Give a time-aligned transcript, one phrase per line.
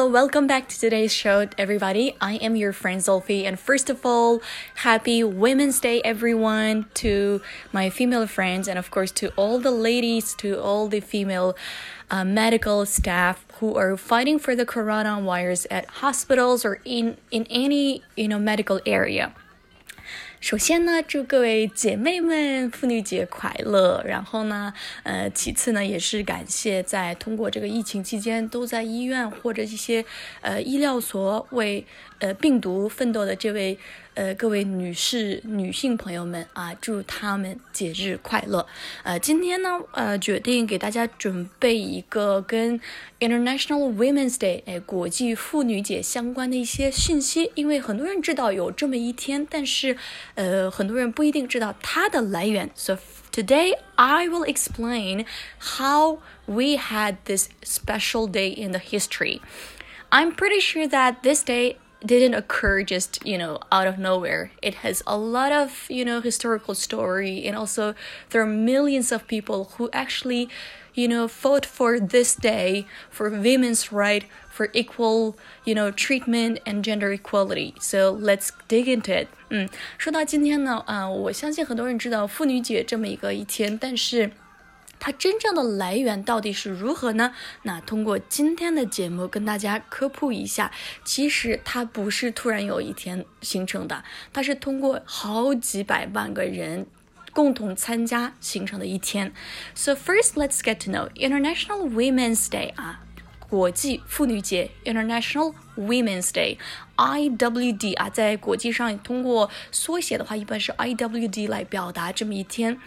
[0.00, 2.16] Hello, welcome back to today's show, everybody.
[2.22, 4.40] I am your friend Sophie, and first of all,
[4.76, 10.32] happy Women's Day, everyone, to my female friends, and of course, to all the ladies,
[10.36, 11.54] to all the female
[12.10, 18.02] uh, medical staff who are fighting for the coronavirus at hospitals or in, in any
[18.16, 19.34] you know medical area.
[20.40, 24.02] 首先呢，祝各位姐妹们妇女节快乐。
[24.06, 24.72] 然后呢，
[25.02, 30.02] 呃，其次呢，也是感谢在通过这个疫情期间都在医院或者一些
[30.40, 31.84] 呃医疗所为
[32.19, 33.77] 呃病毒奋斗的这位。
[34.15, 38.65] 呃，各位女士、女性朋友们啊，祝她们节日快乐。
[39.03, 42.79] 呃，今天呢，呃，决定给大家准备一个跟
[43.19, 47.51] International Women's Day，哎，国际妇女节相关的一些信息。
[47.55, 49.97] 因为很多人知道有这么一天，但是，
[50.35, 52.69] 呃，很多人不一定知道它的来源。
[52.73, 52.97] So
[53.33, 55.25] today I will explain
[55.59, 59.41] how we had this special day in the history.
[60.09, 64.75] I'm pretty sure that this day didn't occur just you know out of nowhere it
[64.83, 67.95] has a lot of you know historical story and also
[68.29, 70.47] there are millions of people who actually
[70.93, 76.83] you know fought for this day for women's right for equal you know treatment and
[76.83, 84.31] gender equality so let's dig into it 嗯，说到今天呢，啊、呃，我相信很多人知道妇女节这么一个一天，但是。
[85.00, 87.34] 它真正的来源到底是如何呢？
[87.62, 90.70] 那通过今天的节目跟大家科普一下，
[91.04, 96.86] 其实它不是突然有一天形成的，它是通过好几百万个人
[97.32, 99.32] 共同参加形成的一天。
[99.74, 103.00] So first, let's get to know International Women's Day 啊。
[103.50, 112.78] 国际妇女节 （International Women's Day，IWD 啊，在国际上通过缩写的话，一般是 IWD 来表达这么一天。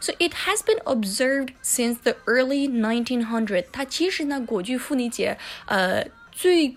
[0.00, 3.64] So it has been observed since the early 1900.
[3.72, 6.76] 它其实呢，国际妇女节，呃，最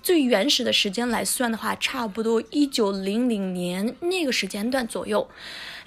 [0.00, 5.28] 最原始的时间来算的话，差不多一九零零年那个时间段左右。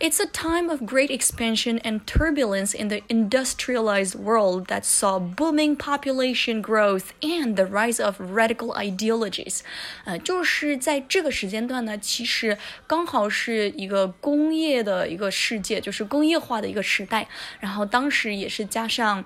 [0.00, 5.77] It's a time of great expansion and turbulence in the industrialized world that saw booming
[5.77, 9.61] population growth and the rise of radical ideologies。
[10.05, 17.28] 呃，就是在这个时间段呢，其实刚好是一个工业的一个世界，就是工业化的一个时代。
[17.61, 19.25] 然后当时也是加上。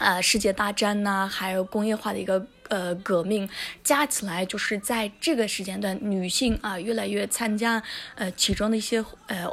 [0.00, 3.48] 呃，世界大战呐，还有工业化的一个呃革命，
[3.84, 7.80] 加起来就是在这个时间段，女性啊越来越参加
[8.16, 9.46] 呃其中的一些呃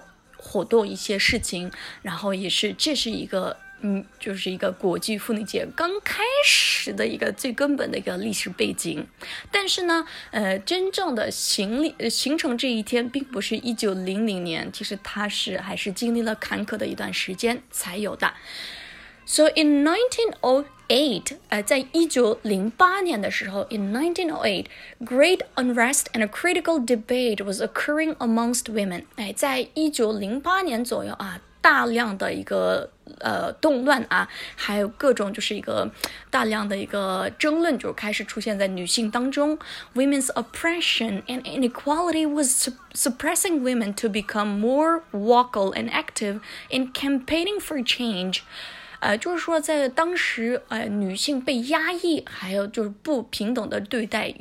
[0.46, 1.70] 活动、一些事情，
[2.02, 9.06] 然后也是这是一个嗯，就是一个国际妇女节刚开始的一个最根本的一个历史背景。
[9.50, 18.32] 但是呢，呃，真正的形立形成这一天，并不是一九零零年，其实它是还是经历了坎坷的一段时间才有的。
[19.25, 24.65] So in 1908, 呃，在一九零八年的时候，in 1908,
[25.05, 29.05] great unrest and a critical debate was occurring amongst women。
[29.15, 35.89] 哎，在一九零八年左右啊，大量的一个呃动乱啊，还有各种就是一个
[36.29, 39.57] 大量的一个争论就开始出现在女性当中。
[39.95, 47.81] Women's oppression and inequality was suppressing women to become more vocal and active in campaigning for
[47.81, 48.41] change。
[49.00, 54.34] 呃，就是说，在当时，呃，女性被压抑，还有就是不平等的对待，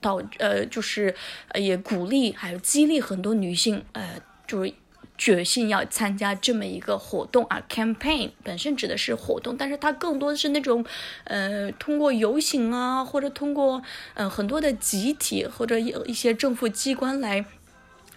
[0.00, 1.14] 导呃，就是，
[1.54, 4.72] 也鼓励还有激励很多女性，呃，就是
[5.18, 7.62] 决心要参加这么一个活动啊。
[7.68, 10.84] campaign 本身指的是活动，但是它更多的是那种，
[11.24, 13.82] 呃，通过游行啊，或者通过
[14.14, 17.44] 呃很多的集体或者有一些政府机关来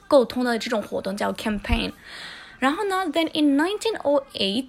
[0.08, 1.92] 沟通的这种活动叫 campaign。
[2.60, 4.66] 然后呢，then in 1908。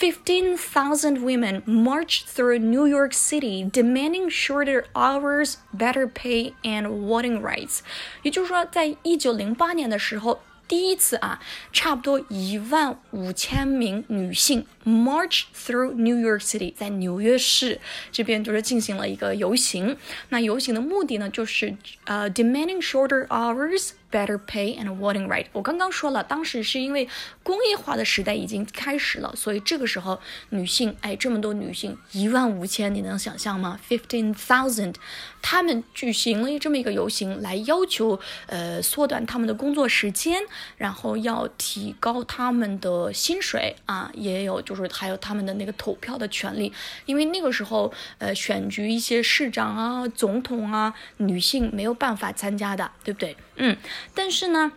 [0.00, 7.80] 15,000 women marched through New York City demanding shorter hours, better pay, and voting rights。
[8.22, 11.40] 也就是说，在一九零八年的时候，第一次啊，
[11.72, 19.96] 差不多一万五千名女性 march through New York City，在纽约市这边就是进行了一个游行。
[20.30, 23.92] 那游行的目的呢，就是呃，demanding shorter hours。
[24.11, 25.45] Better pay and voting right。
[25.53, 27.07] 我刚刚说了，当时是因为
[27.41, 30.19] 工业化的时代已经开始了，所以这个时候
[30.49, 34.95] 女性，哎，这么多女性，一万五千，你能想象吗？Fifteen thousand，
[35.41, 40.41] 他们举行了这么一个游行，来要求呃缩短他们的工作时间，
[40.77, 46.71] 然后要提高他们的薪水啊，也有就是还有他们的那个投票的权利，
[47.05, 53.35] 因为那个时候呃选举一些市长啊、总统啊，女性没有办法参加的，对不对？
[53.55, 53.77] 嗯。
[54.15, 54.71] 但是呢，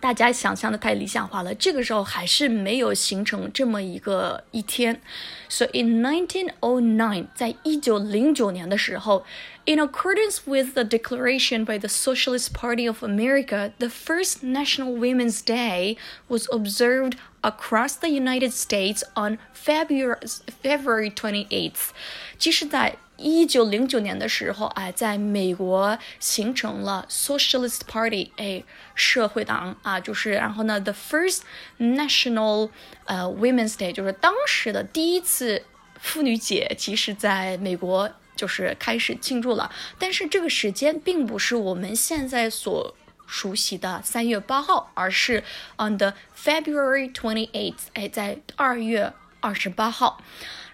[0.00, 5.00] 大家想象的太理想化了，这个时候还是没有形成这么一个一天。
[5.48, 9.24] So in 1909，在一九零九年的时候
[9.65, 15.41] ，in accordance with the declaration by the Socialist Party of America, the first National Women's
[15.41, 15.97] Day
[16.27, 20.17] was observed across the United States on February
[20.61, 21.89] February 28th。
[22.37, 28.63] 即是在一九零九年的时候，哎，在美国形成了 Socialist Party，哎，
[28.95, 31.41] 社会党啊，就是然后呢，the first
[31.77, 32.69] national
[33.05, 35.63] 呃 Women's Day，就是当时的第一次
[35.99, 39.70] 妇女节，其实在美国 就是开始庆祝了。
[39.98, 42.94] 但是这个时间并不是我们现在所
[43.26, 45.42] 熟悉的三月八号，而是
[45.78, 50.20] on the February twenty eighth，哎，在二月二十八号。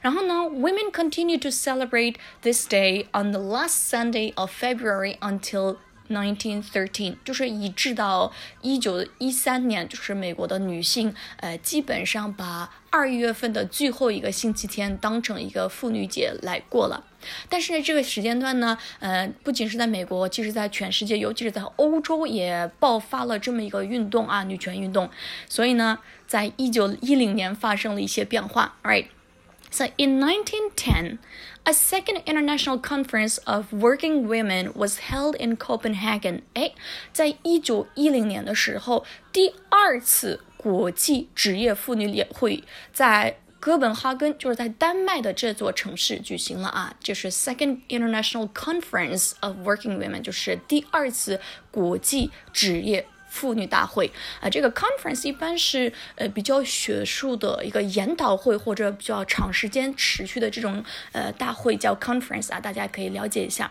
[0.00, 5.76] 然后呢，women continue to celebrate this day on the last Sunday of February until
[6.08, 8.32] 1913，就是一直到
[8.62, 17.04] 一九一三年，就是美国的女性，呃，基本上把二月份的最后一个星期天当成一个妇女节来过了。
[17.48, 25.08] 但是呢这个时间段呢，呃，不仅是在美国，其实在全世界，尤其是在欧洲，也爆发了这么一个运动啊，女权运动。
[25.48, 31.18] 所以呢，在一九一零年发生了一些变化，right？So in 1910,
[31.64, 36.40] a second international conference of working women was held in Copenhagen.
[36.54, 36.72] 哎，
[37.12, 51.39] 在一九一零年的时候，第二次国际职业妇女联会在哥本哈根，就是在丹麦的这座城市举行了啊，就是 Second International Conference of Working Women，就是第二次
[51.71, 53.07] 国际职业。
[53.27, 54.09] 妇女大会
[54.39, 60.81] 啊，这个 conference 一般是呃比较学术的一个研讨会或者比较长时间持续的这种
[61.11, 63.69] 呃大会叫 conference 啊，大家可以了解一下。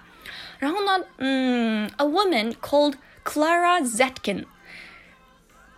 [0.58, 4.44] 然后呢，嗯，a woman called Clara Zetkin。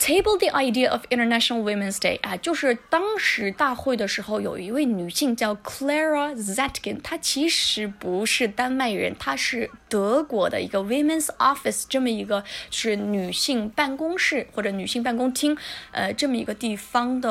[0.01, 15.55] Table the idea of International Women's Day 啊，就是当时大会的时候，有一位女性叫 Clara Zetkin，她其实不是丹麦人，她是德国的一个 Women's Office 这么一个是女性办公室或者女性办公厅，
[15.91, 17.29] 呃，这么一个地方的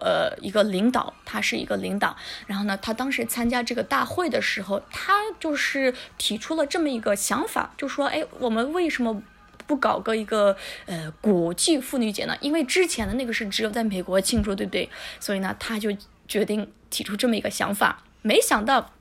[0.00, 2.16] 呃一个领导，她是一个领导。
[2.46, 9.20] 然后呢，她当时参加这个大会的时候，她就是提出了这么一个想法，就说，哎，我们为什么？
[9.67, 10.55] 不搞个一个
[10.87, 12.35] 呃国际妇女节呢？
[12.41, 14.89] 因为之前的那个是只有在美国庆祝，对不对？
[15.19, 15.95] 所以呢，他就
[16.27, 18.03] 决定提出这么一个想法。
[18.23, 18.93] 没想到，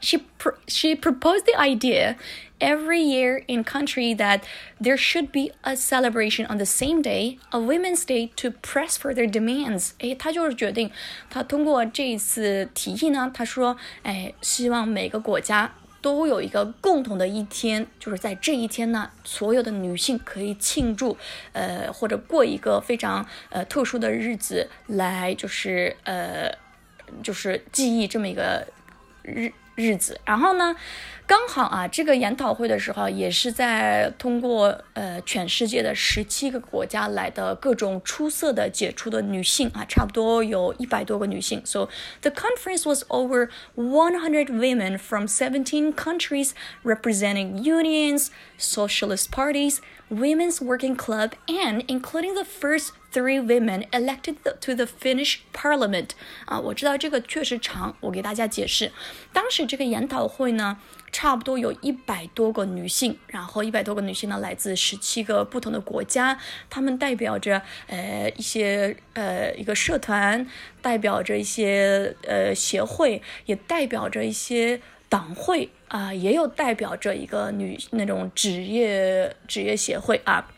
[0.00, 2.16] she pro she proposed the idea
[2.60, 4.42] every year in country that
[4.80, 9.12] there should be a celebration on the same day, a Women's Day, to press for
[9.12, 9.90] their demands。
[9.98, 10.92] 哎，他就是决定，
[11.28, 15.74] 他通过这一次提议呢，他说，哎，希望每个国家。
[16.07, 21.17] 都有一个共同的一天，就是在这一天呢，所有的女性可以庆祝，
[21.51, 26.49] 呃，或者过一个非常呃特殊的日子，来就是呃，
[27.21, 28.65] 就是记忆这么一个
[29.21, 29.51] 日。
[29.76, 30.76] 日子，然后呢，
[31.26, 41.62] 刚好啊，这个研讨会的时候也是在通过呃全世界的十七个国家来的各种出色的杰出的女性啊，差不多有一百多个女性。
[41.64, 41.88] So
[42.20, 46.50] the conference was over 100 women from 17 countries
[46.84, 48.26] representing unions,
[48.58, 49.78] socialist parties,
[50.09, 56.09] Women's working club, and including the first three women elected to the Finnish Parliament。
[56.45, 58.91] 啊，我知道这个确实长，我给大家解释。
[59.33, 60.77] 当时这个研讨会呢，
[61.11, 66.37] 差不多有一百多个女性，然后一百多个女性呢，来自十七个不同的国家，
[66.69, 70.47] 她们代表着呃一些呃一个社团，
[70.81, 80.49] 代表着一些呃协会，也代表着一些党会啊，也有代表着一个女那种职业职业协会啊。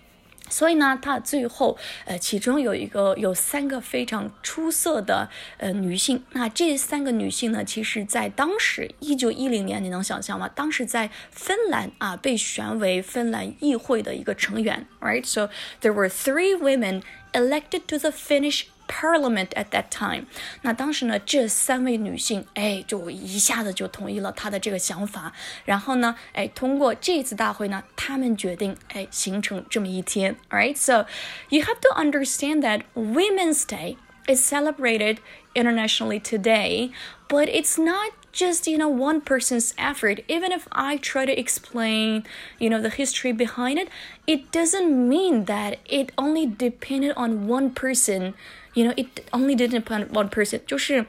[0.52, 6.24] 所以呢，她最后，呃，其中有一个有三个非常出色的呃女性。
[6.32, 10.50] 那这三个女性呢，其实在当时一九一零年，你能想象吗？
[10.56, 15.24] 当时在芬兰啊，被选为芬兰议会的一个成员，right?
[15.24, 18.64] So there were three women elected to the Finnish.
[18.89, 20.27] Parliament at that time，
[20.61, 25.33] 那当时呢，这三位女性，哎，就一下子就同意了他的这个想法。
[25.65, 30.37] 然后呢，哎，通过这次大会呢，他们决定，哎，形成这么一天。
[30.51, 31.07] Alright, so
[31.49, 33.97] you have to understand that Women's Day
[34.29, 35.17] is celebrated
[35.55, 36.93] internationally today,
[37.27, 42.25] but it's not just you know one person's effort even if i try to explain
[42.59, 43.89] you know the history behind it
[44.27, 48.35] it doesn't mean that it only depended on one person
[48.75, 51.05] you know it only didn't depend on one person 就是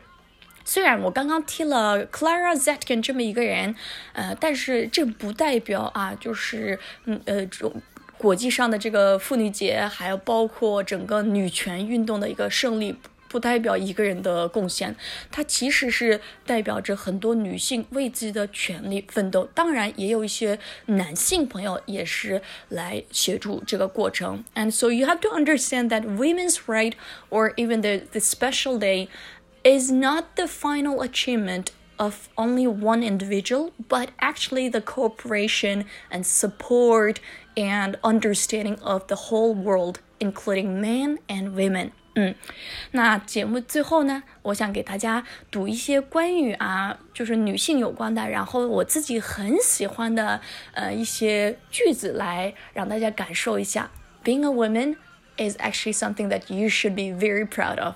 [0.63, 3.75] 虽然我刚刚提了 Clara Zetkin 这么一个人，
[4.13, 7.47] 呃，但是这不代表啊，就是嗯呃，
[8.17, 12.95] 国际上的这个妇女节，还有包括整个女权运动的一个胜利。
[13.29, 14.95] 不代表一个人的贡献，
[15.29, 19.49] 它其实是代表着很多女性为自己的权利奋斗。
[19.53, 24.43] 当然，也有一些男性朋友也是来协助这个过程。
[24.53, 26.93] And so you have to understand that women's right
[27.29, 29.09] or even the the special day
[29.63, 31.67] is not the final achievement
[31.97, 37.17] of only one individual, but actually the cooperation and support
[37.55, 41.91] and understanding of the whole world, including men and women.
[42.14, 42.34] 嗯，
[42.90, 50.40] 那节目最后呢，我想给大家读一些关于啊，就是女性有关的，然后我自己很喜欢的
[50.72, 53.90] 呃一些句子，来让大家感受一下。
[54.24, 54.96] Being a woman
[55.36, 57.94] is actually something that you should be very proud of.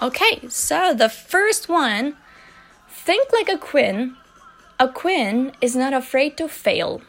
[0.00, 2.16] Okay, so the first one
[2.88, 4.16] think like a queen.
[4.78, 7.02] A queen is not afraid to fail.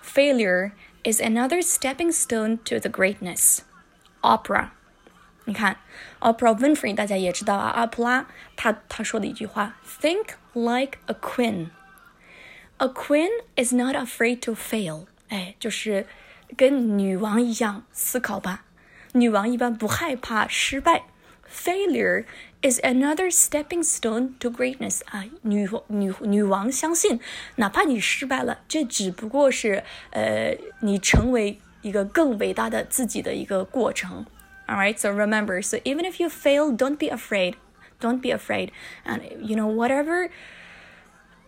[0.00, 0.72] Failure
[1.04, 3.60] is another stepping stone to the greatness.
[4.22, 4.70] Opera.
[5.44, 5.76] 你看，
[6.18, 11.70] Oprah Winfrey 大家也知道啊，阿普拉她她说的一句话：“Think like a queen.
[12.78, 16.06] A queen is not afraid to fail。”哎，就是
[16.56, 18.64] 跟女王一样思考吧。
[19.12, 21.04] 女王一般不害怕失败。
[21.50, 22.24] Failure
[22.60, 27.20] is another stepping stone to greatness 啊，女女女王相信，
[27.54, 34.26] 哪怕你失败了，这只不过是呃你成为一个更伟大的自己的一个过程。
[34.66, 37.54] All right, so remember, so even if you fail, don't be afraid.
[38.00, 38.70] Don't be afraid,
[39.06, 40.28] and you know whatever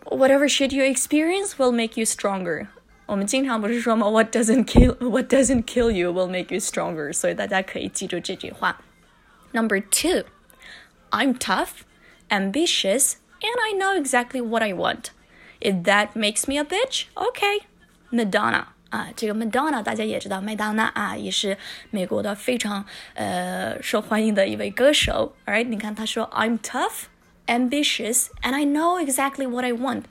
[0.05, 2.67] whatever shit you experience will make you stronger.
[3.05, 4.09] 我们经常不是说吗？
[4.09, 7.11] What doesn't kill What doesn't kill you will make you stronger.
[7.11, 8.81] 所以大家可以记住这句话。
[9.53, 10.23] Number two,
[11.11, 11.83] I'm tough,
[12.29, 15.11] ambitious, and I know exactly what I want.
[15.59, 17.61] If that makes me a bitch, okay.
[18.11, 21.57] Madonna 啊，这个 Madonna 大家也知道，麦当娜啊，也是
[21.91, 25.35] 美国的非常呃受欢迎的一位歌手。
[25.45, 27.05] Alright，你看她说 I'm tough,
[27.47, 30.03] ambitious, and I know exactly what I want。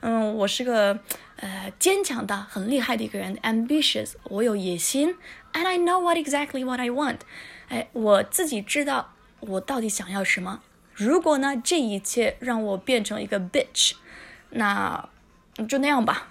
[0.00, 1.00] 嗯，我是个
[1.36, 5.16] 呃坚强的、很厉害的一个人，ambitious，我有野心，
[5.52, 7.18] and I know what exactly what I want。
[7.68, 10.60] 哎，我自己知道我到底想要什么。
[10.94, 13.92] 如果呢，这一切让我变成一个 bitch，
[14.50, 15.08] 那
[15.68, 16.28] 就那样吧。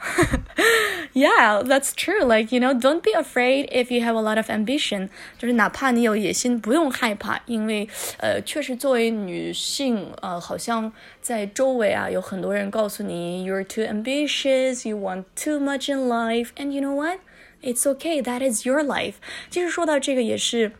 [1.13, 2.23] yeah, that's true.
[2.23, 5.09] Like you know, don't be afraid if you have a lot of ambition.
[5.37, 10.91] 就是哪怕你有野心，不用害怕，因为呃，确实作为女性，呃，好像
[11.21, 17.19] 在周围啊有很多人告诉你 you're too ambitious, you want too much in life, and you know what?
[17.63, 18.21] It's okay.
[18.21, 19.15] That is your life.
[19.49, 20.73] 其实说到这个也是。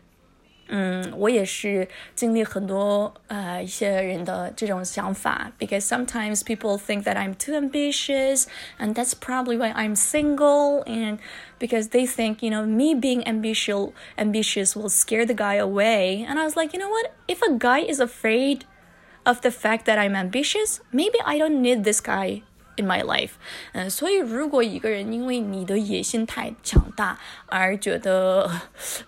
[0.72, 8.44] 嗯，我也是经历很多呃一些人的这种想法，because sometimes people think that I'm too ambitious,
[8.78, 11.18] and that's probably why I'm single, and
[11.58, 16.38] because they think you know me being ambitious ambitious will scare the guy away, and
[16.38, 17.12] I was like, you know what?
[17.26, 18.64] If a guy is afraid
[19.26, 22.42] of the fact that I'm ambitious, maybe I don't need this guy
[22.76, 23.32] in my life，
[23.72, 28.50] 嗯，所以如果一个人因为你的野心太强大而觉得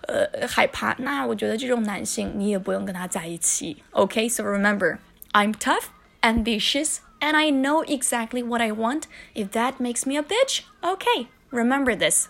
[0.07, 3.83] 呃害怕，那我觉得这种男性你也不用跟他在一起。
[3.91, 4.99] Okay, so remember,
[5.31, 5.85] I'm tough,
[6.21, 9.03] ambitious, and I know exactly what I want.
[9.33, 12.27] If that makes me a bitch, okay, remember this.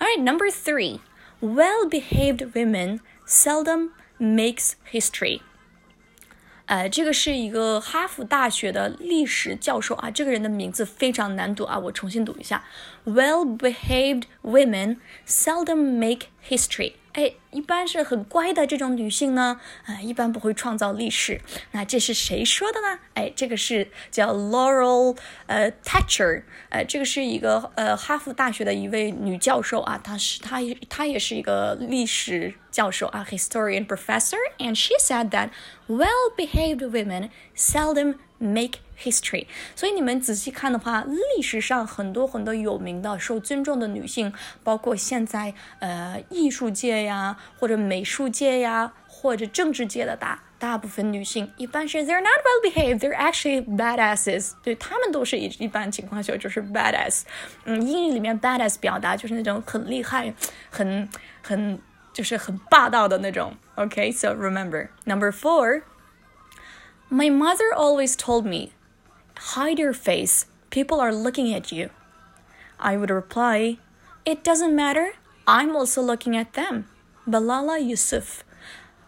[0.00, 1.00] All right, number three,
[1.40, 5.40] well-behaved women seldom makes history.
[6.65, 12.63] 呃，这个是一个哈佛大学的历史教授啊，这个人的名字非常难读啊，我重新读一下
[13.05, 16.93] ：Well-behaved women seldom make history。
[17.13, 21.39] 哎，一般是很乖的这种女性呢，呃，一般不会创造历史。
[21.71, 22.99] 那这是谁说的呢？
[23.13, 25.15] 哎，这个是叫 Laurel
[25.45, 35.49] 呃 Thatcher，呃，这个是一个呃哈佛大学的一位女教授啊，她是她也她也是一个历史教授啊，historian professor，and she said that
[35.87, 39.46] well-behaved women seldom make history。
[39.74, 41.04] 所以你们仔细看的话，
[41.36, 54.52] 历史上很多很多有名的、受尊重的女性，包括现在呃艺术界呀，或者美术界呀，或者政治界的大大部分女性，一般是 they're not well behaved，they're actually badasses。
[54.62, 57.22] 对她们都是一一般情况下就是 badass。
[57.64, 60.34] 嗯，英语里面 badass 表达就是那种很厉害、
[60.70, 61.08] 很
[61.42, 61.78] 很
[62.12, 63.54] 就是很霸道的那种。
[63.76, 65.82] Okay，so remember number four。
[67.08, 68.72] My mother always told me,
[69.54, 71.90] hide your face, people are looking at you.
[72.76, 73.78] I would reply,
[74.24, 75.12] It doesn't matter,
[75.46, 76.84] I'm also looking at them.
[77.26, 78.42] Malala Yusuf.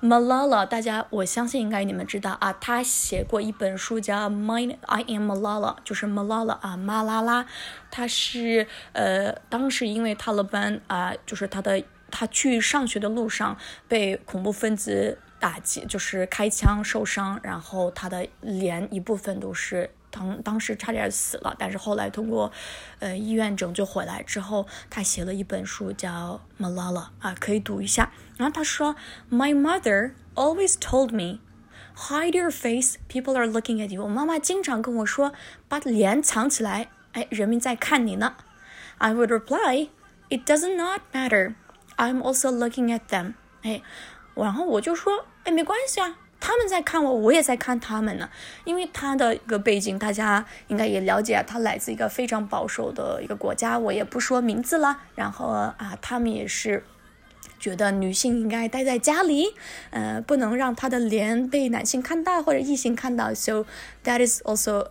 [0.02, 7.44] Malala，大家我相信应该你们知道啊，他写过一本书叫《My I Am Malala》，就是 Malala 啊，马拉拉。
[7.90, 19.90] 他是呃，当时因为塔利班啊，就是他的他去上学的路上被恐怖分子打击，就是开枪受伤，然后他的脸一部分都是。
[20.15, 22.51] 当当时差点死了，但是后来通过，
[22.99, 28.11] 呃医院拯救回来之后，他写了一本书叫《Malala》啊，可以读一下。
[28.37, 28.95] 然后他说
[29.29, 31.39] ：“My mother always told me,
[31.95, 35.33] hide your face, people are looking at you。”我妈妈经常跟我说，
[35.67, 38.35] 把脸藏起来，哎，人们在看你呢。
[38.97, 39.89] I would reply,
[40.29, 41.55] "It does not matter.
[41.97, 43.81] I'm also looking at them." 哎，
[44.35, 46.15] 然后我就说，哎，没关系啊。
[46.44, 48.28] 他们在看我，我也在看他们呢。
[48.64, 54.98] 因为他的一个背景，大家应该也了解，他来自一个非常保守的一个国家，我也不说名字了。
[55.14, 56.82] 然后啊，他们也是
[57.58, 59.54] 觉得女性应该待在家里，
[59.90, 63.34] 呃，不能让她的脸被男性看到或者异性看到。
[63.34, 63.66] So
[64.04, 64.88] that is also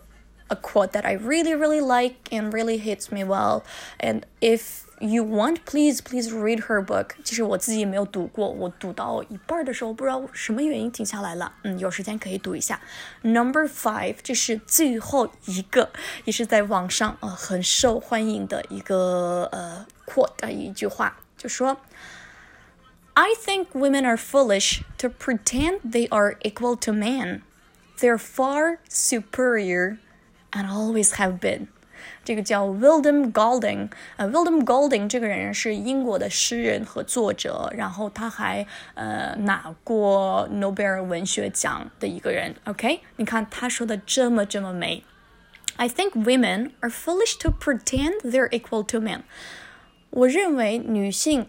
[0.49, 3.63] a quote that I really, really like and really hits me well.
[3.99, 7.11] And if you want, please please read her book。
[7.23, 11.53] 其实我自己也没有读过，我读到一半的时候不知道什么原因停下来了。
[11.63, 12.81] 嗯，有时间可以读一下。
[13.21, 15.91] Number five，这是最后一个，
[16.25, 21.77] 也是在网上呃很受欢迎的一个呃 quote 的一句话，就说：“
[23.13, 27.41] I think women are foolish to pretend they are equal to men.
[27.99, 29.97] They're far superior
[30.51, 31.67] and always have been.”
[32.24, 42.54] 这个叫 William Golding，呃，William Golding 这个人是英国的诗人和作者，然后他还呃拿过诺贝尔文学奖的一个人。
[42.64, 45.04] OK，你看他说的这么这么美。
[45.76, 49.22] I think women are foolish to pretend they're equal to men。
[50.10, 51.48] 我认为女性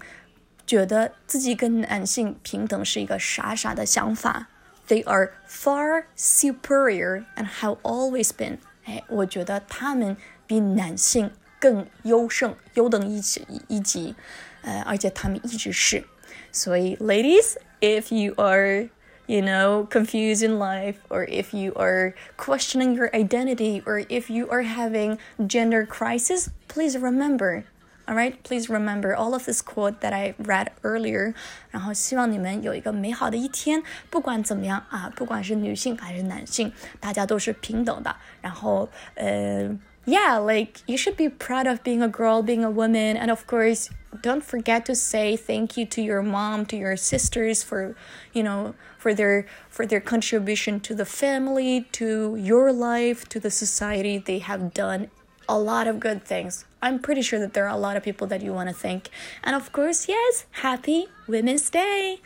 [0.65, 4.47] 觉得自己跟男性平等是一个傻傻的想法。
[4.87, 8.57] They are far superior and have always been。
[8.85, 14.14] 哎，我觉得他们比男性更优胜，优等一级一级，
[14.62, 16.04] 呃，而且他们一直是。
[16.52, 18.88] 所以，ladies, if you are
[19.26, 24.48] you know, confused in life, or if you are questioning your identity, or if you
[24.50, 27.62] are having gender crisis, please remember
[28.08, 31.32] all right, please remember all of this quote that I read earlier.
[31.70, 33.84] 然后希望你们有一个美好的一天。
[34.10, 38.16] 不管怎么样啊，不管是女性还是男性，大家都是平等的。
[38.40, 39.70] 然后呃
[40.06, 43.46] ，yeah, like you should be proud of being a girl, being a woman, and of
[43.46, 43.90] course,
[44.22, 47.94] don't forget to say thank you to your mom, to your sisters for,
[48.32, 53.50] you know, for their for their contribution to the family, to your life, to the
[53.50, 54.18] society.
[54.18, 55.10] They have done
[55.48, 56.64] a lot of good things.
[56.82, 59.10] I'm pretty sure that there are a lot of people that you want to thank.
[59.44, 62.20] And of course, yes, happy Women's Day.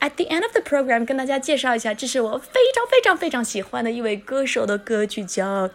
[0.00, 5.68] At the end of the program，跟大家介绍一下，这是我非常非常非常喜欢的一位歌手的歌曲，叫《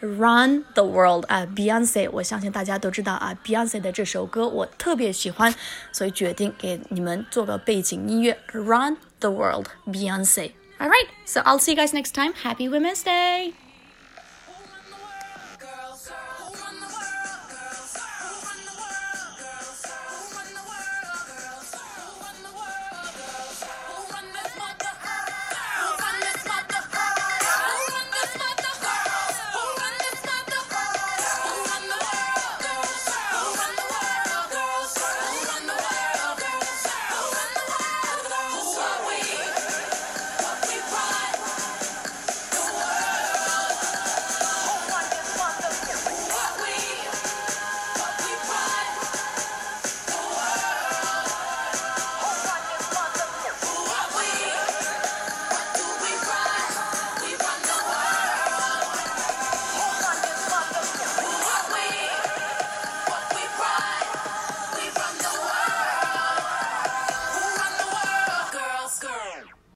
[0.00, 2.08] Run the World》啊，Beyonce。
[2.12, 5.54] 我相信大家都知道啊，Beyonce 的这首歌我特别喜欢，
[5.92, 12.34] 所以决定给你们做个背景音乐，《Run the World》，Beyonce。All right, so I'll see you guys next time.
[12.34, 13.52] Happy Women's Day.